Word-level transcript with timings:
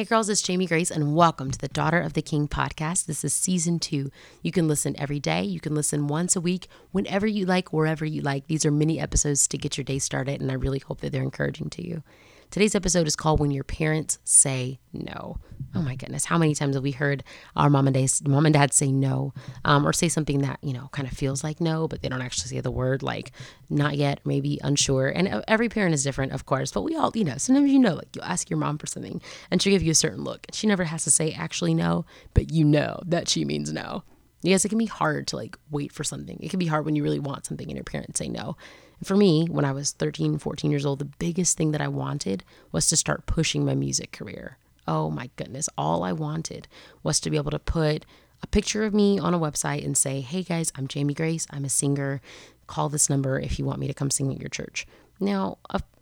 Hey 0.00 0.06
girls, 0.06 0.30
it's 0.30 0.40
Jamie 0.40 0.64
Grace, 0.64 0.90
and 0.90 1.14
welcome 1.14 1.50
to 1.50 1.58
the 1.58 1.68
Daughter 1.68 2.00
of 2.00 2.14
the 2.14 2.22
King 2.22 2.48
podcast. 2.48 3.04
This 3.04 3.22
is 3.22 3.34
season 3.34 3.78
two. 3.78 4.10
You 4.40 4.50
can 4.50 4.66
listen 4.66 4.98
every 4.98 5.20
day, 5.20 5.42
you 5.42 5.60
can 5.60 5.74
listen 5.74 6.06
once 6.06 6.34
a 6.34 6.40
week, 6.40 6.68
whenever 6.90 7.26
you 7.26 7.44
like, 7.44 7.70
wherever 7.70 8.06
you 8.06 8.22
like. 8.22 8.46
These 8.46 8.64
are 8.64 8.70
mini 8.70 8.98
episodes 8.98 9.46
to 9.48 9.58
get 9.58 9.76
your 9.76 9.84
day 9.84 9.98
started, 9.98 10.40
and 10.40 10.50
I 10.50 10.54
really 10.54 10.78
hope 10.78 11.02
that 11.02 11.12
they're 11.12 11.22
encouraging 11.22 11.68
to 11.68 11.86
you. 11.86 12.02
Today's 12.50 12.74
episode 12.74 13.06
is 13.06 13.14
called 13.14 13.38
When 13.38 13.52
Your 13.52 13.62
Parents 13.62 14.18
Say 14.24 14.80
No. 14.92 15.36
Oh 15.72 15.82
my 15.82 15.94
goodness, 15.94 16.24
how 16.24 16.36
many 16.36 16.52
times 16.52 16.74
have 16.74 16.82
we 16.82 16.90
heard 16.90 17.22
our 17.54 17.70
mom 17.70 17.86
and 17.86 17.94
dad, 17.94 18.10
mom 18.26 18.44
and 18.44 18.52
dad 18.52 18.72
say 18.74 18.90
no 18.90 19.32
um, 19.64 19.86
or 19.86 19.92
say 19.92 20.08
something 20.08 20.40
that, 20.40 20.58
you 20.60 20.72
know, 20.72 20.88
kind 20.90 21.06
of 21.06 21.16
feels 21.16 21.44
like 21.44 21.60
no, 21.60 21.86
but 21.86 22.02
they 22.02 22.08
don't 22.08 22.22
actually 22.22 22.48
say 22.48 22.58
the 22.58 22.72
word 22.72 23.04
like 23.04 23.30
not 23.68 23.96
yet, 23.96 24.18
maybe 24.24 24.58
unsure. 24.64 25.10
And 25.10 25.44
every 25.46 25.68
parent 25.68 25.94
is 25.94 26.02
different, 26.02 26.32
of 26.32 26.44
course, 26.44 26.72
but 26.72 26.82
we 26.82 26.96
all, 26.96 27.12
you 27.14 27.22
know, 27.22 27.36
sometimes 27.36 27.70
you 27.70 27.78
know, 27.78 27.94
like 27.94 28.16
you 28.16 28.22
ask 28.22 28.50
your 28.50 28.58
mom 28.58 28.78
for 28.78 28.88
something 28.88 29.22
and 29.52 29.62
she'll 29.62 29.72
give 29.72 29.84
you 29.84 29.92
a 29.92 29.94
certain 29.94 30.24
look. 30.24 30.48
She 30.52 30.66
never 30.66 30.82
has 30.82 31.04
to 31.04 31.10
say 31.12 31.30
actually 31.30 31.74
no, 31.74 32.04
but 32.34 32.50
you 32.50 32.64
know 32.64 33.00
that 33.06 33.28
she 33.28 33.44
means 33.44 33.72
no. 33.72 34.02
Yes, 34.42 34.64
it 34.64 34.70
can 34.70 34.78
be 34.78 34.86
hard 34.86 35.26
to 35.28 35.36
like 35.36 35.58
wait 35.70 35.92
for 35.92 36.04
something. 36.04 36.38
It 36.40 36.50
can 36.50 36.58
be 36.58 36.66
hard 36.66 36.84
when 36.84 36.96
you 36.96 37.02
really 37.02 37.18
want 37.18 37.46
something 37.46 37.68
and 37.68 37.76
your 37.76 37.84
parents 37.84 38.18
say 38.18 38.28
no. 38.28 38.56
And 38.98 39.06
for 39.06 39.16
me, 39.16 39.46
when 39.46 39.64
I 39.64 39.72
was 39.72 39.92
13, 39.92 40.38
14 40.38 40.70
years 40.70 40.86
old, 40.86 40.98
the 40.98 41.04
biggest 41.04 41.56
thing 41.56 41.72
that 41.72 41.80
I 41.80 41.88
wanted 41.88 42.44
was 42.72 42.86
to 42.88 42.96
start 42.96 43.26
pushing 43.26 43.64
my 43.64 43.74
music 43.74 44.12
career. 44.12 44.56
Oh 44.88 45.10
my 45.10 45.30
goodness, 45.36 45.68
all 45.76 46.02
I 46.02 46.12
wanted 46.12 46.68
was 47.02 47.20
to 47.20 47.30
be 47.30 47.36
able 47.36 47.50
to 47.50 47.58
put 47.58 48.06
a 48.42 48.46
picture 48.46 48.84
of 48.84 48.94
me 48.94 49.18
on 49.18 49.34
a 49.34 49.38
website 49.38 49.84
and 49.84 49.96
say, 49.96 50.20
hey 50.20 50.42
guys, 50.42 50.72
I'm 50.74 50.88
Jamie 50.88 51.14
Grace, 51.14 51.46
I'm 51.50 51.64
a 51.64 51.68
singer. 51.68 52.22
Call 52.66 52.88
this 52.88 53.10
number 53.10 53.38
if 53.38 53.58
you 53.58 53.64
want 53.64 53.80
me 53.80 53.88
to 53.88 53.94
come 53.94 54.10
sing 54.10 54.32
at 54.32 54.40
your 54.40 54.48
church. 54.48 54.86
Now, 55.18 55.58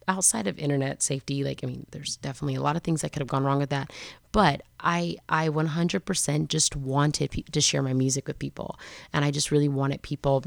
outside 0.09 0.47
of 0.47 0.59
internet 0.59 1.03
safety, 1.03 1.45
like 1.45 1.61
I 1.63 1.67
mean, 1.67 1.87
there's 1.91 2.17
definitely 2.17 2.57
a 2.57 2.63
lot 2.63 2.77
of 2.77 2.83
things 2.83 3.03
that 3.03 3.13
could 3.13 3.21
have 3.21 3.29
gone 3.29 3.45
wrong 3.45 3.59
with 3.59 3.71
that, 3.71 3.93
but 4.33 4.63
I 4.81 5.17
I 5.29 5.49
100% 5.49 6.49
just 6.49 6.75
wanted 6.75 7.31
pe- 7.31 7.43
to 7.43 7.61
share 7.61 7.83
my 7.83 7.93
music 7.93 8.27
with 8.27 8.39
people, 8.39 8.79
and 9.13 9.25
I 9.25 9.31
just 9.31 9.51
really 9.51 9.69
wanted 9.69 10.03
people 10.03 10.45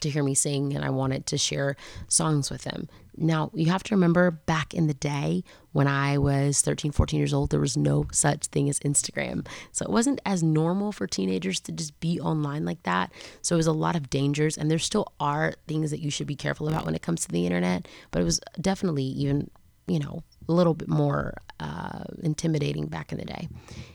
to 0.00 0.10
hear 0.10 0.22
me 0.22 0.34
sing 0.34 0.74
and 0.74 0.84
I 0.84 0.90
wanted 0.90 1.26
to 1.26 1.38
share 1.38 1.76
songs 2.08 2.50
with 2.50 2.62
them. 2.62 2.88
Now, 3.16 3.50
you 3.54 3.70
have 3.70 3.82
to 3.84 3.94
remember 3.94 4.30
back 4.30 4.74
in 4.74 4.86
the 4.86 4.94
day 4.94 5.44
when 5.72 5.86
I 5.86 6.18
was 6.18 6.60
13, 6.60 6.92
14 6.92 7.18
years 7.18 7.32
old, 7.34 7.50
there 7.50 7.60
was 7.60 7.76
no 7.76 8.06
such 8.12 8.46
thing 8.46 8.68
as 8.68 8.80
Instagram. 8.80 9.46
So 9.72 9.84
it 9.84 9.90
wasn't 9.90 10.20
as 10.26 10.42
normal 10.42 10.92
for 10.92 11.06
teenagers 11.06 11.60
to 11.60 11.72
just 11.72 11.98
be 12.00 12.20
online 12.20 12.64
like 12.64 12.82
that. 12.84 13.12
So 13.42 13.54
it 13.54 13.58
was 13.58 13.66
a 13.66 13.72
lot 13.72 13.96
of 13.96 14.10
dangers, 14.10 14.56
and 14.58 14.70
there 14.70 14.78
still 14.78 15.12
are 15.20 15.54
things 15.68 15.90
that 15.90 16.00
you 16.00 16.10
should 16.10 16.26
be 16.26 16.36
careful 16.36 16.68
about 16.68 16.84
when 16.84 16.94
it 16.94 17.02
comes 17.02 17.24
to 17.24 17.32
the 17.32 17.46
internet, 17.46 17.86
but 18.10 18.20
it 18.20 18.24
was 18.24 18.40
definitely 18.60 19.04
even, 19.04 19.50
you 19.86 19.98
know, 19.98 20.22
a 20.48 20.52
little 20.52 20.74
bit 20.74 20.88
more 20.88 21.34
uh, 21.60 22.04
intimidating 22.22 22.86
back 22.86 23.12
in 23.12 23.18
the 23.18 23.24
day. 23.24 23.48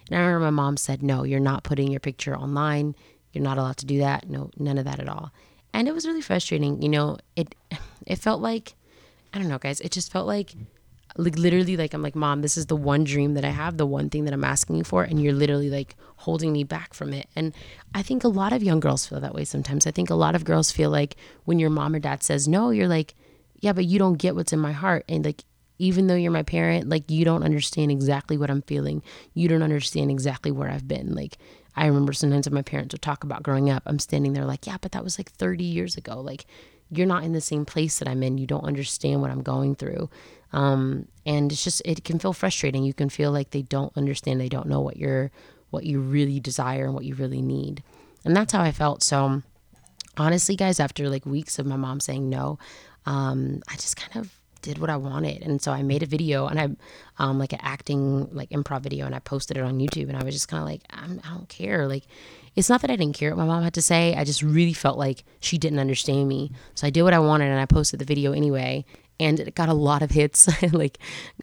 And 0.09 0.17
I 0.17 0.19
remember 0.19 0.45
my 0.45 0.49
mom 0.49 0.77
said, 0.77 1.03
No, 1.03 1.23
you're 1.23 1.39
not 1.39 1.63
putting 1.63 1.91
your 1.91 1.99
picture 1.99 2.35
online. 2.35 2.95
You're 3.33 3.43
not 3.43 3.57
allowed 3.57 3.77
to 3.77 3.85
do 3.85 3.99
that. 3.99 4.29
No, 4.29 4.49
none 4.57 4.77
of 4.77 4.85
that 4.85 4.99
at 4.99 5.09
all 5.09 5.31
and 5.73 5.87
it 5.87 5.93
was 5.93 6.05
really 6.07 6.21
frustrating 6.21 6.81
you 6.81 6.89
know 6.89 7.17
it 7.35 7.53
it 8.07 8.17
felt 8.17 8.41
like 8.41 8.73
i 9.33 9.37
don't 9.39 9.47
know 9.47 9.57
guys. 9.57 9.79
It 9.81 9.91
just 9.91 10.11
felt 10.11 10.27
like 10.27 10.53
like 11.17 11.37
literally 11.37 11.75
like 11.75 11.93
i'm 11.93 12.03
like 12.03 12.15
mom 12.15 12.41
this 12.43 12.55
is 12.55 12.67
the 12.67 12.75
one 12.75 13.03
dream 13.03 13.33
that 13.33 13.43
i 13.43 13.49
have 13.49 13.77
the 13.77 13.85
one 13.85 14.11
thing 14.11 14.25
that 14.25 14.33
i'm 14.33 14.43
asking 14.43 14.83
for 14.83 15.03
and 15.03 15.21
you're 15.21 15.33
literally 15.33 15.69
like 15.69 15.95
holding 16.17 16.53
me 16.53 16.63
back 16.63 16.93
from 16.93 17.13
it. 17.13 17.27
And 17.35 17.53
i 17.95 18.01
think 18.01 18.23
a 18.23 18.27
lot 18.27 18.53
of 18.53 18.61
young 18.61 18.79
girls 18.79 19.05
feel 19.07 19.19
that 19.19 19.33
way 19.33 19.45
sometimes. 19.45 19.87
I 19.87 19.91
think 19.91 20.09
a 20.09 20.15
lot 20.15 20.35
of 20.35 20.45
girls 20.45 20.71
feel 20.71 20.89
like 20.89 21.15
when 21.45 21.59
your 21.59 21.69
mom 21.69 21.95
or 21.95 21.99
dad 21.99 22.23
says 22.23 22.47
no 22.47 22.69
you're 22.69 22.87
like 22.87 23.15
yeah 23.59 23.73
but 23.73 23.85
you 23.85 23.97
don't 23.99 24.17
get 24.17 24.35
what's 24.35 24.53
in 24.53 24.59
my 24.59 24.71
heart. 24.71 25.05
And 25.09 25.25
like 25.25 25.43
even 25.79 26.07
though 26.07 26.15
you're 26.15 26.31
my 26.31 26.43
parent 26.43 26.89
like 26.89 27.09
you 27.09 27.25
don't 27.25 27.43
understand 27.43 27.91
exactly 27.91 28.37
what 28.37 28.51
i'm 28.51 28.61
feeling. 28.61 29.01
You 29.33 29.47
don't 29.47 29.63
understand 29.63 30.11
exactly 30.11 30.51
where 30.51 30.69
i've 30.69 30.87
been. 30.87 31.15
Like 31.15 31.37
I 31.79 31.85
remember 31.85 32.11
sometimes 32.11 32.49
my 32.51 32.61
parents 32.61 32.93
would 32.93 33.01
talk 33.01 33.23
about 33.23 33.41
growing 33.41 33.69
up, 33.69 33.83
I'm 33.85 33.99
standing 33.99 34.33
there 34.33 34.43
like, 34.43 34.67
yeah, 34.67 34.75
but 34.81 34.91
that 34.91 35.03
was 35.03 35.17
like 35.17 35.31
30 35.31 35.63
years 35.63 35.95
ago. 35.95 36.19
Like, 36.19 36.45
you're 36.91 37.07
not 37.07 37.23
in 37.23 37.31
the 37.31 37.39
same 37.39 37.63
place 37.63 37.99
that 37.99 38.07
I'm 38.07 38.21
in. 38.21 38.37
You 38.37 38.47
don't 38.47 38.65
understand 38.65 39.21
what 39.21 39.31
I'm 39.31 39.41
going 39.41 39.75
through. 39.75 40.09
Um, 40.51 41.07
and 41.25 41.53
it's 41.53 41.63
just, 41.63 41.81
it 41.85 42.03
can 42.03 42.19
feel 42.19 42.33
frustrating. 42.33 42.83
You 42.83 42.93
can 42.93 43.07
feel 43.07 43.31
like 43.31 43.51
they 43.51 43.61
don't 43.61 43.95
understand. 43.95 44.41
They 44.41 44.49
don't 44.49 44.67
know 44.67 44.81
what 44.81 44.97
you're, 44.97 45.31
what 45.69 45.85
you 45.85 46.01
really 46.01 46.41
desire 46.41 46.83
and 46.83 46.93
what 46.93 47.05
you 47.05 47.15
really 47.15 47.41
need. 47.41 47.81
And 48.25 48.35
that's 48.35 48.51
how 48.51 48.61
I 48.61 48.73
felt. 48.73 49.01
So 49.01 49.41
honestly, 50.17 50.57
guys, 50.57 50.81
after 50.81 51.09
like 51.09 51.25
weeks 51.25 51.59
of 51.59 51.65
my 51.65 51.77
mom 51.77 52.01
saying 52.01 52.27
no, 52.27 52.59
um, 53.05 53.61
I 53.69 53.75
just 53.75 53.95
kind 53.95 54.17
of 54.17 54.38
did 54.61 54.77
what 54.77 54.89
I 54.89 54.97
wanted. 54.97 55.41
And 55.41 55.61
so 55.61 55.71
I 55.71 55.83
made 55.83 56.03
a 56.03 56.05
video 56.05 56.47
and 56.47 56.59
I, 56.59 57.23
um, 57.23 57.39
like 57.39 57.53
an 57.53 57.59
acting, 57.61 58.33
like 58.33 58.49
improv 58.49 58.81
video, 58.81 59.05
and 59.05 59.15
I 59.15 59.19
posted 59.19 59.57
it 59.57 59.63
on 59.63 59.79
YouTube. 59.79 60.09
And 60.09 60.17
I 60.17 60.23
was 60.23 60.33
just 60.33 60.47
kind 60.47 60.61
of 60.61 60.67
like, 60.67 60.81
I'm, 60.89 61.19
I 61.23 61.29
do 61.29 61.39
not 61.39 61.49
care. 61.49 61.87
Like, 61.87 62.03
it's 62.55 62.69
not 62.69 62.81
that 62.81 62.91
I 62.91 62.95
didn't 62.95 63.15
care 63.15 63.29
what 63.31 63.45
my 63.45 63.45
mom 63.45 63.63
had 63.63 63.73
to 63.75 63.81
say. 63.81 64.15
I 64.15 64.23
just 64.23 64.41
really 64.41 64.73
felt 64.73 64.97
like 64.97 65.23
she 65.39 65.57
didn't 65.57 65.79
understand 65.79 66.27
me. 66.27 66.51
So 66.75 66.87
I 66.87 66.89
did 66.89 67.03
what 67.03 67.13
I 67.13 67.19
wanted 67.19 67.45
and 67.45 67.59
I 67.59 67.65
posted 67.65 67.99
the 67.99 68.05
video 68.05 68.33
anyway. 68.33 68.85
And 69.21 69.37
it 69.39 69.53
got 69.53 69.67
a 69.67 69.73
lot 69.73 70.01
of 70.01 70.11
hits, 70.11 70.47
like, 70.73 70.97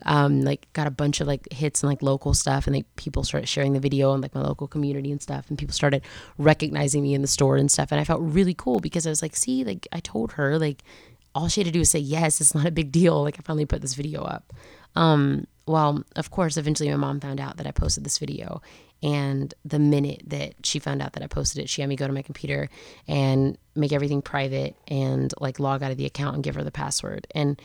um, 0.07 0.41
like 0.43 0.67
got 0.73 0.87
a 0.87 0.91
bunch 0.91 1.21
of 1.21 1.27
like 1.27 1.53
hits 1.53 1.83
and 1.83 1.91
like 1.91 2.03
local 2.03 2.33
stuff, 2.33 2.67
and 2.67 2.75
like 2.75 2.87
people 2.97 3.23
started 3.23 3.49
sharing 3.49 3.75
the 3.75 3.81
video 3.81 4.15
and 4.15 4.23
like 4.23 4.35
my 4.35 4.41
local 4.41 4.67
community 4.67 5.13
and 5.13 5.21
stuff, 5.21 5.51
and 5.51 5.59
people 5.59 5.75
started 5.75 6.01
recognizing 6.39 7.03
me 7.03 7.13
in 7.13 7.21
the 7.21 7.29
store 7.29 7.59
and 7.59 7.71
stuff, 7.71 7.93
and 7.93 8.01
I 8.01 8.05
felt 8.05 8.23
really 8.23 8.55
cool 8.55 8.81
because 8.81 9.07
I 9.07 9.11
was 9.11 9.21
like, 9.21 9.37
see, 9.37 9.63
like 9.63 9.87
I 9.93 10.01
told 10.01 10.33
her, 10.33 10.59
like 10.59 10.85
all 11.37 11.49
she 11.49 11.61
had 11.61 11.67
to 11.67 11.71
do 11.71 11.81
was 11.81 11.91
say 11.91 11.99
yes 11.99 12.41
it's 12.41 12.55
not 12.55 12.67
a 12.67 12.71
big 12.71 12.91
deal. 12.91 13.23
Like 13.23 13.37
i 13.39 13.43
finally 13.43 13.67
put 13.67 13.83
this 13.83 13.95
video 13.95 14.23
up. 14.23 14.53
Um, 14.97 15.47
well 15.67 16.03
of 16.17 16.31
course 16.31 16.57
eventually 16.57 16.89
my 16.89 16.97
mom 16.97 17.21
found 17.21 17.41
out 17.41 17.59
that 17.59 17.67
i 17.67 17.71
posted 17.71 18.05
this 18.05 18.19
video. 18.19 18.63
And 19.03 19.53
the 19.63 19.79
minute 19.79 20.23
that 20.29 20.55
she 20.65 20.79
found 20.79 21.03
out 21.03 21.13
that 21.13 21.23
i 21.23 21.27
posted 21.27 21.63
it 21.63 21.69
she 21.69 21.83
had 21.83 21.89
me 21.89 21.97
go 21.97 22.07
to 22.07 22.13
my 22.13 22.23
computer 22.23 22.71
and 23.07 23.59
make 23.75 23.93
everything 23.93 24.23
private 24.23 24.75
and 24.89 25.33
like 25.39 25.61
log 25.61 25.83
out 25.83 25.91
of 25.91 25.99
the 25.99 26.07
account 26.07 26.35
and 26.35 26.43
give 26.43 26.55
her 26.55 26.65
the 26.65 26.71
password. 26.71 27.27
And 27.35 27.61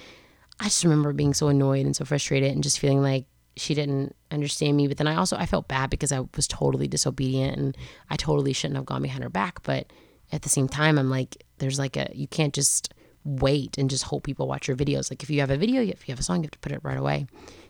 i 0.59 0.65
just 0.65 0.83
remember 0.83 1.13
being 1.13 1.33
so 1.33 1.47
annoyed 1.47 1.85
and 1.85 1.95
so 1.95 2.03
frustrated 2.03 2.51
and 2.51 2.61
just 2.61 2.79
feeling 2.79 3.01
like 3.01 3.25
she 3.55 3.73
didn't 3.73 4.15
understand 4.31 4.75
me. 4.75 4.87
But 4.89 4.97
then 4.97 5.07
i 5.07 5.15
also 5.15 5.37
i 5.37 5.45
felt 5.45 5.69
bad 5.69 5.89
because 5.89 6.11
i 6.11 6.19
was 6.35 6.47
totally 6.47 6.89
disobedient 6.89 7.57
and 7.57 7.77
i 8.09 8.17
totally 8.17 8.51
shouldn't 8.51 8.75
have 8.75 8.85
gone 8.85 9.01
behind 9.01 9.23
her 9.23 9.29
back. 9.29 9.63
But 9.63 9.87
at 10.33 10.41
the 10.41 10.49
same 10.49 10.67
time 10.67 10.97
i'm 10.97 11.09
like 11.09 11.45
there's 11.59 11.79
like 11.79 11.95
a 11.95 12.09
you 12.13 12.27
can't 12.27 12.53
just 12.53 12.93
wait 13.23 13.77
and 13.77 13.89
just 13.89 14.05
hope 14.05 14.23
people 14.23 14.47
watch 14.47 14.67
your 14.67 14.77
videos. 14.77 15.11
Like 15.11 15.23
if 15.23 15.29
you 15.29 15.39
have 15.41 15.51
a 15.51 15.57
video, 15.57 15.81
if 15.81 16.07
you 16.07 16.11
have 16.11 16.19
a 16.19 16.23
song, 16.23 16.37
you 16.37 16.43
have 16.43 16.51
to 16.51 16.59
put 16.59 16.71
it 16.71 16.83
right 16.83 16.97
away. 16.97 17.27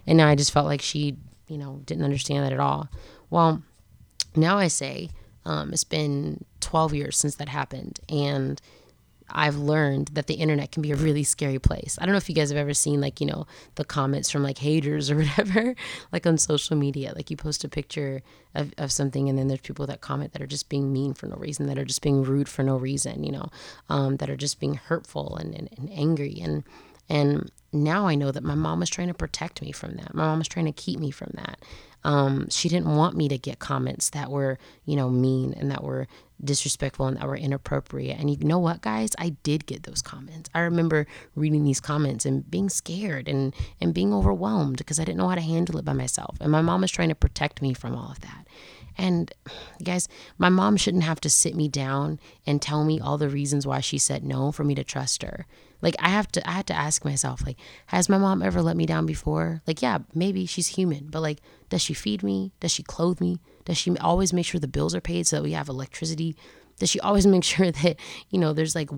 And 0.07 0.17
now 0.17 0.27
I 0.27 0.35
just 0.35 0.51
felt 0.51 0.65
like 0.65 0.81
she, 0.81 1.17
you 1.47 1.57
know, 1.57 1.81
didn't 1.85 2.03
understand 2.03 2.45
that 2.45 2.53
at 2.53 2.59
all. 2.59 2.89
Well, 3.29 3.61
now 4.35 4.57
I 4.57 4.67
say 4.67 5.09
um, 5.45 5.73
it's 5.73 5.83
been 5.83 6.45
12 6.59 6.93
years 6.93 7.17
since 7.17 7.35
that 7.35 7.49
happened. 7.49 7.99
And 8.09 8.61
I've 9.33 9.57
learned 9.57 10.09
that 10.13 10.27
the 10.27 10.35
internet 10.35 10.71
can 10.71 10.81
be 10.81 10.91
a 10.91 10.95
really 10.95 11.23
scary 11.23 11.59
place. 11.59 11.97
I 11.99 12.05
don't 12.05 12.13
know 12.13 12.17
if 12.17 12.29
you 12.29 12.35
guys 12.35 12.49
have 12.49 12.57
ever 12.57 12.73
seen 12.73 13.01
like, 13.01 13.19
you 13.19 13.27
know, 13.27 13.47
the 13.75 13.85
comments 13.85 14.29
from 14.29 14.43
like 14.43 14.57
haters 14.57 15.09
or 15.09 15.15
whatever, 15.23 15.75
like 16.11 16.25
on 16.25 16.37
social 16.37 16.75
media. 16.75 17.13
Like 17.15 17.29
you 17.29 17.37
post 17.37 17.63
a 17.63 17.69
picture 17.69 18.21
of, 18.55 18.73
of 18.77 18.91
something 18.91 19.29
and 19.29 19.37
then 19.37 19.47
there's 19.47 19.61
people 19.61 19.87
that 19.87 20.01
comment 20.01 20.33
that 20.33 20.41
are 20.41 20.47
just 20.47 20.69
being 20.69 20.91
mean 20.91 21.13
for 21.13 21.27
no 21.27 21.35
reason, 21.35 21.67
that 21.67 21.77
are 21.77 21.85
just 21.85 22.01
being 22.01 22.23
rude 22.23 22.49
for 22.49 22.63
no 22.63 22.77
reason, 22.77 23.23
you 23.23 23.31
know, 23.31 23.49
um, 23.89 24.17
that 24.17 24.29
are 24.29 24.37
just 24.37 24.59
being 24.59 24.75
hurtful 24.75 25.37
and, 25.37 25.55
and, 25.55 25.69
and 25.77 25.89
angry. 25.91 26.39
And 26.41 26.63
and 27.09 27.51
now 27.73 28.07
I 28.07 28.15
know 28.15 28.31
that 28.31 28.43
my 28.43 28.55
mom 28.55 28.79
was 28.79 28.89
trying 28.89 29.09
to 29.09 29.13
protect 29.13 29.61
me 29.61 29.73
from 29.73 29.95
that. 29.95 30.13
My 30.13 30.23
mom 30.23 30.39
was 30.39 30.47
trying 30.47 30.65
to 30.67 30.71
keep 30.71 30.97
me 30.97 31.11
from 31.11 31.31
that. 31.33 31.59
Um, 32.03 32.49
she 32.49 32.69
didn't 32.69 32.95
want 32.95 33.15
me 33.15 33.27
to 33.29 33.37
get 33.37 33.59
comments 33.59 34.09
that 34.11 34.31
were, 34.31 34.57
you 34.85 34.95
know, 34.95 35.09
mean 35.09 35.53
and 35.53 35.69
that 35.71 35.83
were 35.83 36.07
disrespectful 36.43 37.05
and 37.05 37.17
that 37.17 37.27
were 37.27 37.37
inappropriate. 37.37 38.19
And 38.19 38.29
you 38.29 38.37
know 38.39 38.59
what, 38.59 38.81
guys? 38.81 39.11
I 39.19 39.29
did 39.43 39.65
get 39.67 39.83
those 39.83 40.01
comments. 40.01 40.49
I 40.55 40.59
remember 40.61 41.05
reading 41.35 41.63
these 41.63 41.79
comments 41.79 42.25
and 42.25 42.49
being 42.49 42.69
scared 42.69 43.27
and, 43.27 43.53
and 43.79 43.93
being 43.93 44.13
overwhelmed 44.13 44.77
because 44.77 44.99
I 44.99 45.03
didn't 45.03 45.19
know 45.19 45.29
how 45.29 45.35
to 45.35 45.41
handle 45.41 45.77
it 45.77 45.85
by 45.85 45.93
myself. 45.93 46.37
And 46.41 46.51
my 46.51 46.61
mom 46.61 46.81
was 46.81 46.91
trying 46.91 47.09
to 47.09 47.15
protect 47.15 47.61
me 47.61 47.73
from 47.73 47.95
all 47.95 48.11
of 48.11 48.21
that. 48.21 48.47
And 48.97 49.31
guys, 49.83 50.07
my 50.37 50.49
mom 50.49 50.77
shouldn't 50.77 51.03
have 51.03 51.21
to 51.21 51.29
sit 51.29 51.55
me 51.55 51.67
down 51.67 52.19
and 52.45 52.61
tell 52.61 52.83
me 52.83 52.99
all 52.99 53.17
the 53.17 53.29
reasons 53.29 53.65
why 53.65 53.79
she 53.79 53.97
said 53.97 54.23
no 54.23 54.51
for 54.51 54.63
me 54.63 54.75
to 54.75 54.83
trust 54.83 55.23
her. 55.23 55.45
Like 55.81 55.95
I 55.99 56.09
have 56.09 56.31
to 56.33 56.47
I 56.47 56.53
had 56.53 56.67
to 56.67 56.73
ask 56.73 57.03
myself 57.03 57.45
like 57.45 57.57
has 57.87 58.09
my 58.09 58.17
mom 58.17 58.41
ever 58.41 58.61
let 58.61 58.77
me 58.77 58.85
down 58.85 59.05
before? 59.05 59.61
Like 59.65 59.81
yeah, 59.81 59.99
maybe 60.13 60.45
she's 60.45 60.67
human, 60.67 61.07
but 61.07 61.21
like 61.21 61.39
does 61.69 61.81
she 61.81 61.93
feed 61.93 62.23
me? 62.23 62.51
Does 62.59 62.71
she 62.71 62.83
clothe 62.83 63.21
me? 63.21 63.39
Does 63.65 63.77
she 63.77 63.97
always 63.97 64.33
make 64.33 64.45
sure 64.45 64.59
the 64.59 64.67
bills 64.67 64.93
are 64.93 65.01
paid 65.01 65.27
so 65.27 65.37
that 65.37 65.43
we 65.43 65.53
have 65.53 65.69
electricity? 65.69 66.35
Does 66.79 66.89
she 66.89 66.99
always 66.99 67.27
make 67.35 67.43
sure 67.43 67.71
that, 67.71 67.97
you 68.29 68.39
know, 68.39 68.53
there's 68.53 68.75
like 68.75 68.89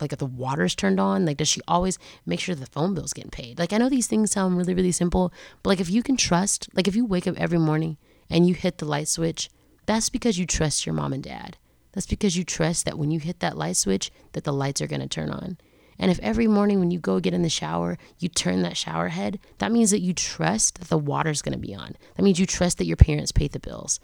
like 0.00 0.12
if 0.12 0.18
the 0.18 0.26
water's 0.26 0.74
turned 0.74 0.98
on? 0.98 1.24
Like 1.24 1.36
does 1.36 1.48
she 1.48 1.60
always 1.68 1.98
make 2.26 2.40
sure 2.40 2.54
the 2.54 2.66
phone 2.66 2.94
bill's 2.94 3.12
getting 3.12 3.30
paid? 3.30 3.58
Like 3.58 3.72
I 3.72 3.78
know 3.78 3.88
these 3.88 4.06
things 4.06 4.32
sound 4.32 4.56
really 4.56 4.74
really 4.74 4.92
simple, 4.92 5.32
but 5.62 5.70
like 5.70 5.80
if 5.80 5.90
you 5.90 6.02
can 6.02 6.16
trust, 6.16 6.68
like 6.74 6.88
if 6.88 6.96
you 6.96 7.04
wake 7.04 7.26
up 7.26 7.38
every 7.38 7.58
morning 7.58 7.98
and 8.28 8.48
you 8.48 8.54
hit 8.54 8.78
the 8.78 8.84
light 8.86 9.08
switch, 9.08 9.50
that's 9.86 10.08
because 10.08 10.38
you 10.38 10.46
trust 10.46 10.86
your 10.86 10.94
mom 10.94 11.12
and 11.12 11.22
dad. 11.22 11.56
That's 11.92 12.06
because 12.06 12.36
you 12.36 12.44
trust 12.44 12.84
that 12.86 12.98
when 12.98 13.10
you 13.10 13.20
hit 13.20 13.40
that 13.40 13.56
light 13.56 13.76
switch 13.76 14.10
that 14.32 14.44
the 14.44 14.52
lights 14.52 14.80
are 14.80 14.86
going 14.86 15.02
to 15.02 15.08
turn 15.08 15.30
on. 15.30 15.58
And 16.02 16.10
if 16.10 16.18
every 16.18 16.48
morning 16.48 16.80
when 16.80 16.90
you 16.90 16.98
go 16.98 17.20
get 17.20 17.32
in 17.32 17.42
the 17.42 17.48
shower, 17.48 17.96
you 18.18 18.28
turn 18.28 18.62
that 18.62 18.76
shower 18.76 19.10
head, 19.10 19.38
that 19.58 19.70
means 19.70 19.92
that 19.92 20.00
you 20.00 20.12
trust 20.12 20.80
that 20.80 20.88
the 20.88 20.98
water's 20.98 21.42
going 21.42 21.52
to 21.52 21.58
be 21.60 21.76
on. 21.76 21.94
That 22.16 22.24
means 22.24 22.40
you 22.40 22.44
trust 22.44 22.78
that 22.78 22.86
your 22.86 22.96
parents 22.96 23.30
pay 23.30 23.46
the 23.46 23.60
bills. 23.60 24.00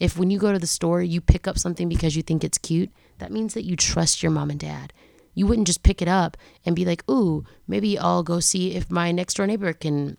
If 0.00 0.18
when 0.18 0.30
you 0.30 0.38
go 0.38 0.50
to 0.50 0.58
the 0.58 0.66
store, 0.66 1.02
you 1.02 1.20
pick 1.20 1.46
up 1.46 1.58
something 1.58 1.90
because 1.90 2.16
you 2.16 2.22
think 2.22 2.42
it's 2.42 2.56
cute, 2.56 2.90
that 3.18 3.30
means 3.30 3.52
that 3.52 3.66
you 3.66 3.76
trust 3.76 4.22
your 4.22 4.32
mom 4.32 4.48
and 4.48 4.58
dad. 4.58 4.94
You 5.34 5.46
wouldn't 5.46 5.66
just 5.66 5.82
pick 5.82 6.00
it 6.00 6.08
up 6.08 6.38
and 6.64 6.74
be 6.74 6.86
like, 6.86 7.04
ooh, 7.10 7.44
maybe 7.68 7.98
I'll 7.98 8.22
go 8.22 8.40
see 8.40 8.74
if 8.74 8.90
my 8.90 9.12
next 9.12 9.34
door 9.34 9.46
neighbor 9.46 9.74
can 9.74 10.16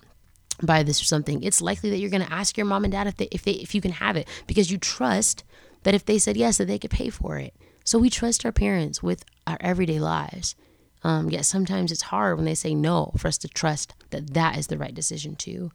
buy 0.61 0.83
this 0.83 1.01
or 1.01 1.05
something. 1.05 1.41
It's 1.41 1.63
likely 1.63 1.89
that 1.89 1.97
you're 1.97 2.11
going 2.11 2.25
to 2.27 2.31
ask 2.31 2.55
your 2.57 2.67
mom 2.67 2.83
and 2.83 2.91
dad 2.91 3.07
if 3.07 3.17
they, 3.17 3.27
if 3.31 3.41
they 3.41 3.53
if 3.53 3.73
you 3.73 3.81
can 3.81 3.93
have 3.93 4.17
it 4.17 4.27
because 4.45 4.69
you 4.69 4.77
trust 4.77 5.43
that 5.81 5.95
if 5.95 6.05
they 6.05 6.19
said 6.19 6.37
yes 6.37 6.59
that 6.59 6.65
they 6.65 6.77
could 6.77 6.91
pay 6.91 7.09
for 7.09 7.39
it. 7.39 7.55
So 7.83 7.97
we 7.97 8.11
trust 8.11 8.45
our 8.45 8.51
parents 8.51 9.01
with 9.01 9.25
our 9.47 9.57
everyday 9.61 9.99
lives. 9.99 10.55
Um, 11.03 11.29
yet 11.29 11.45
sometimes 11.45 11.91
it's 11.91 12.03
hard 12.03 12.37
when 12.37 12.45
they 12.45 12.55
say 12.55 12.73
no 12.73 13.13
for 13.17 13.27
us 13.27 13.37
to 13.39 13.47
trust 13.47 13.93
that 14.09 14.33
that 14.33 14.57
is 14.57 14.67
the 14.67 14.77
right 14.77 14.93
decision 14.93 15.35
too. 15.35 15.71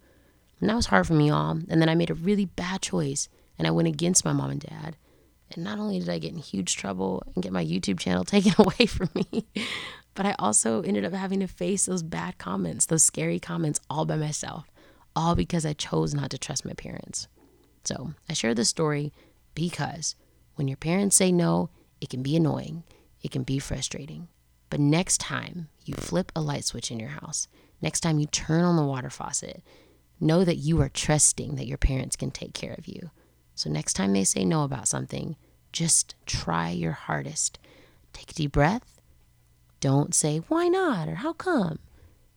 And 0.60 0.68
that 0.68 0.76
was 0.76 0.86
hard 0.86 1.06
for 1.06 1.14
me, 1.14 1.28
y'all. 1.28 1.58
And 1.68 1.80
then 1.80 1.88
I 1.88 1.94
made 1.94 2.10
a 2.10 2.14
really 2.14 2.46
bad 2.46 2.82
choice 2.82 3.28
and 3.58 3.66
I 3.66 3.70
went 3.70 3.88
against 3.88 4.24
my 4.24 4.32
mom 4.32 4.50
and 4.50 4.60
dad. 4.60 4.96
And 5.54 5.64
not 5.64 5.78
only 5.78 5.98
did 5.98 6.08
I 6.08 6.18
get 6.18 6.32
in 6.32 6.38
huge 6.38 6.76
trouble 6.76 7.22
and 7.34 7.42
get 7.42 7.52
my 7.52 7.64
YouTube 7.64 7.98
channel 7.98 8.24
taken 8.24 8.54
away 8.58 8.86
from 8.86 9.10
me, 9.14 9.46
but 10.14 10.26
I 10.26 10.34
also 10.38 10.82
ended 10.82 11.04
up 11.04 11.12
having 11.12 11.40
to 11.40 11.46
face 11.46 11.86
those 11.86 12.02
bad 12.02 12.38
comments, 12.38 12.86
those 12.86 13.02
scary 13.02 13.38
comments 13.38 13.80
all 13.88 14.04
by 14.04 14.16
myself, 14.16 14.70
all 15.14 15.34
because 15.34 15.66
I 15.66 15.72
chose 15.72 16.14
not 16.14 16.30
to 16.30 16.38
trust 16.38 16.64
my 16.64 16.74
parents. 16.74 17.28
So 17.84 18.14
I 18.28 18.32
share 18.32 18.54
this 18.54 18.68
story 18.68 19.12
because 19.54 20.14
when 20.54 20.68
your 20.68 20.76
parents 20.76 21.16
say 21.16 21.32
no, 21.32 21.70
it 22.00 22.10
can 22.10 22.22
be 22.22 22.36
annoying, 22.36 22.84
it 23.22 23.30
can 23.30 23.42
be 23.42 23.58
frustrating. 23.58 24.28
But 24.72 24.80
next 24.80 25.18
time 25.18 25.68
you 25.84 25.92
flip 25.92 26.32
a 26.34 26.40
light 26.40 26.64
switch 26.64 26.90
in 26.90 26.98
your 26.98 27.10
house, 27.10 27.46
next 27.82 28.00
time 28.00 28.18
you 28.18 28.24
turn 28.24 28.64
on 28.64 28.76
the 28.76 28.86
water 28.86 29.10
faucet, 29.10 29.62
know 30.18 30.44
that 30.44 30.56
you 30.56 30.80
are 30.80 30.88
trusting 30.88 31.56
that 31.56 31.66
your 31.66 31.76
parents 31.76 32.16
can 32.16 32.30
take 32.30 32.54
care 32.54 32.74
of 32.78 32.88
you. 32.88 33.10
So 33.54 33.68
next 33.68 33.92
time 33.92 34.14
they 34.14 34.24
say 34.24 34.46
no 34.46 34.64
about 34.64 34.88
something, 34.88 35.36
just 35.72 36.14
try 36.24 36.70
your 36.70 36.92
hardest. 36.92 37.58
Take 38.14 38.30
a 38.30 38.34
deep 38.34 38.52
breath. 38.52 38.98
Don't 39.80 40.14
say, 40.14 40.38
why 40.48 40.68
not? 40.68 41.06
or 41.06 41.16
how 41.16 41.34
come? 41.34 41.78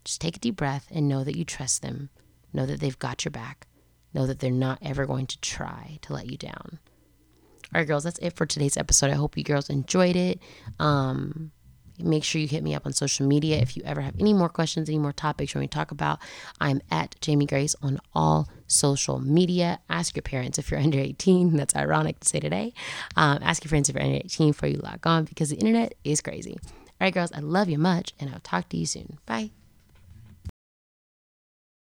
Just 0.03 0.19
take 0.19 0.35
a 0.35 0.39
deep 0.39 0.57
breath 0.57 0.89
and 0.91 1.07
know 1.07 1.23
that 1.23 1.38
you 1.38 1.45
trust 1.45 1.83
them. 1.83 2.09
Know 2.51 2.65
that 2.65 2.81
they've 2.81 2.99
got 2.99 3.23
your 3.23 3.31
back. 3.31 3.65
Know 4.13 4.27
that 4.27 4.39
they're 4.39 4.51
not 4.51 4.79
ever 4.81 5.05
going 5.05 5.27
to 5.27 5.39
try 5.39 5.99
to 6.01 6.11
let 6.11 6.29
you 6.29 6.35
down. 6.35 6.79
All 7.73 7.79
right, 7.79 7.88
girls, 7.88 8.03
that's 8.03 8.19
it 8.19 8.35
for 8.35 8.45
today's 8.45 8.75
episode. 8.75 9.09
I 9.09 9.15
hope 9.15 9.38
you 9.38 9.43
girls 9.45 9.69
enjoyed 9.69 10.17
it. 10.17 10.41
Um, 10.79 11.51
make 12.00 12.24
sure 12.24 12.42
you 12.42 12.47
hit 12.47 12.63
me 12.63 12.75
up 12.75 12.86
on 12.86 12.94
social 12.94 13.25
media 13.27 13.57
if 13.57 13.75
you 13.75 13.83
ever 13.83 14.01
have 14.01 14.15
any 14.19 14.33
more 14.33 14.50
questions, 14.50 14.89
any 14.89 15.00
more 15.00 15.13
topics 15.13 15.53
you 15.53 15.62
want 15.62 15.71
to 15.71 15.75
talk 15.75 15.92
about. 15.92 16.19
I'm 16.59 16.81
at 16.92 17.15
Jamie 17.21 17.45
Grace 17.45 17.75
on 17.81 18.00
all 18.13 18.50
social 18.68 19.19
media. 19.19 19.80
Ask 19.89 20.15
your 20.15 20.24
parents 20.24 20.57
if 20.57 20.71
you're 20.71 20.80
under 20.80 21.00
18. 21.00 21.56
That's 21.56 21.75
ironic 21.75 22.19
to 22.21 22.27
say 22.27 22.39
today. 22.39 22.74
Um, 23.15 23.39
ask 23.42 23.63
your 23.63 23.69
friends 23.69 23.89
if 23.89 23.95
you're 23.95 24.03
under 24.03 24.18
18 24.18 24.51
before 24.51 24.69
you 24.69 24.77
log 24.77 25.06
on 25.06 25.25
because 25.25 25.50
the 25.50 25.57
internet 25.57 25.94
is 26.03 26.21
crazy. 26.21 26.57
All 26.63 27.06
right, 27.07 27.13
girls, 27.13 27.31
I 27.33 27.39
love 27.39 27.69
you 27.69 27.77
much, 27.77 28.13
and 28.19 28.30
I'll 28.30 28.39
talk 28.39 28.69
to 28.69 28.77
you 28.77 28.86
soon. 28.86 29.19
Bye. 29.25 29.51